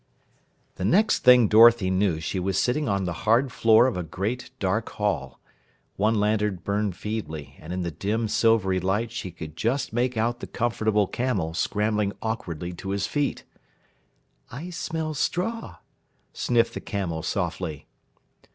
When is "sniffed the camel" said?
16.33-17.21